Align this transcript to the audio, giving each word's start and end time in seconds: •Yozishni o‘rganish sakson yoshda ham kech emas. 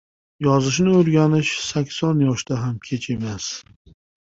•Yozishni 0.45 0.95
o‘rganish 1.01 1.51
sakson 1.67 2.25
yoshda 2.27 2.59
ham 2.65 2.83
kech 2.89 3.09
emas. 3.19 3.53